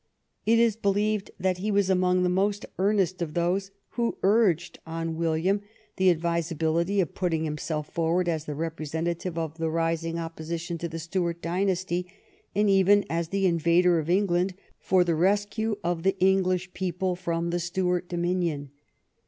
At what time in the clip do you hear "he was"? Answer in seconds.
1.59-1.87